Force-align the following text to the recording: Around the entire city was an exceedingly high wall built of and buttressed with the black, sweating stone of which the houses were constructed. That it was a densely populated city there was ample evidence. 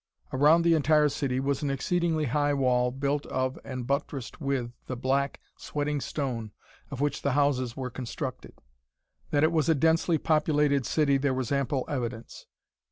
Around 0.33 0.63
the 0.63 0.73
entire 0.73 1.09
city 1.09 1.39
was 1.39 1.61
an 1.61 1.69
exceedingly 1.69 2.25
high 2.25 2.55
wall 2.55 2.89
built 2.89 3.27
of 3.27 3.59
and 3.63 3.85
buttressed 3.85 4.41
with 4.41 4.71
the 4.87 4.95
black, 4.95 5.39
sweating 5.57 6.01
stone 6.01 6.51
of 6.89 7.01
which 7.01 7.21
the 7.21 7.33
houses 7.33 7.77
were 7.77 7.91
constructed. 7.91 8.55
That 9.29 9.43
it 9.43 9.51
was 9.51 9.69
a 9.69 9.75
densely 9.75 10.17
populated 10.17 10.87
city 10.87 11.17
there 11.17 11.35
was 11.35 11.51
ample 11.51 11.85
evidence. 11.87 12.47